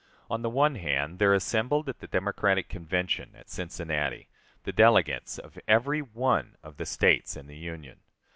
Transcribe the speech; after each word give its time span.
On 0.31 0.41
the 0.41 0.49
one 0.49 0.73
hand, 0.77 1.19
there 1.19 1.31
assembled 1.31 1.87
at 1.87 1.99
the 1.99 2.07
Democratic 2.07 2.67
Convention, 2.67 3.35
at 3.35 3.51
Cincinnati, 3.51 4.29
the 4.63 4.71
delegates 4.71 5.37
of 5.37 5.59
every 5.67 6.01
one 6.01 6.55
of 6.63 6.77
the 6.77 6.87
States 6.87 7.37
in 7.37 7.45
the 7.45 7.55
Union. 7.55 7.99